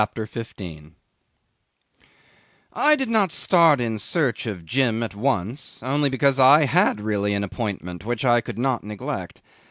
CHAPTER 0.01 0.25
15 0.25 0.95
'I 2.73 2.95
did 2.95 3.07
not 3.07 3.31
start 3.31 3.79
in 3.79 3.99
search 3.99 4.47
of 4.47 4.65
Jim 4.65 5.03
at 5.03 5.13
once, 5.13 5.79
only 5.83 6.09
because 6.09 6.39
I 6.39 6.65
had 6.65 6.99
really 6.99 7.35
an 7.35 7.43
appointment 7.43 8.03
which 8.03 8.25
I 8.25 8.41
could 8.41 8.57
not 8.57 8.83
neglect. 8.83 9.43